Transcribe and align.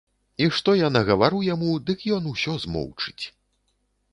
І 0.43 0.45
што 0.59 0.73
я 0.77 0.87
нагавару 0.95 1.41
яму, 1.47 1.69
дык 1.91 1.99
ён 2.17 2.23
усё 2.33 2.57
змоўчыць. 2.65 3.23